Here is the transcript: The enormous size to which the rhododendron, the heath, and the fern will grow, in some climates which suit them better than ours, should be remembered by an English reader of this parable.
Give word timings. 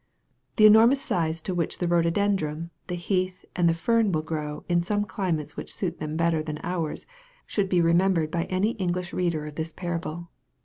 The 0.55 0.65
enormous 0.65 0.99
size 0.99 1.41
to 1.41 1.53
which 1.53 1.77
the 1.77 1.87
rhododendron, 1.87 2.71
the 2.87 2.95
heath, 2.95 3.45
and 3.55 3.69
the 3.69 3.75
fern 3.75 4.11
will 4.11 4.23
grow, 4.23 4.63
in 4.67 4.81
some 4.81 5.05
climates 5.05 5.55
which 5.55 5.71
suit 5.71 5.99
them 5.99 6.17
better 6.17 6.41
than 6.41 6.57
ours, 6.63 7.05
should 7.45 7.69
be 7.69 7.81
remembered 7.81 8.31
by 8.31 8.45
an 8.45 8.63
English 8.63 9.13
reader 9.13 9.45
of 9.45 9.53
this 9.53 9.73
parable. 9.73 10.29